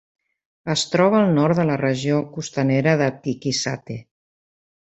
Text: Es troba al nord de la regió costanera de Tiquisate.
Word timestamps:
Es 0.73 0.85
troba 0.93 1.19
al 1.25 1.29
nord 1.35 1.59
de 1.61 1.67
la 1.71 1.77
regió 1.83 2.17
costanera 2.39 2.99
de 3.05 3.13
Tiquisate. 3.27 4.03